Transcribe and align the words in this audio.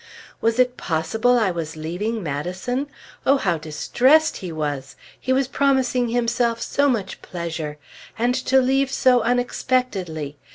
Was 0.41 0.57
it 0.57 0.77
possible 0.77 1.37
I 1.37 1.51
was 1.51 1.75
leaving 1.77 2.23
Madison? 2.23 2.87
Oh, 3.23 3.37
how 3.37 3.59
distressed 3.59 4.37
he 4.37 4.51
was! 4.51 4.95
He 5.19 5.31
was 5.31 5.47
promising 5.47 6.09
himself 6.09 6.59
so 6.59 6.89
much 6.89 7.21
pleasure! 7.21 7.77
And 8.17 8.33
to 8.33 8.59
leave 8.63 8.91
so 8.91 9.21
unexpectedly! 9.21 10.37